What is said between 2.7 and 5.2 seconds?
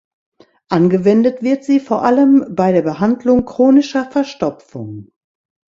der Behandlung chronischer Verstopfung.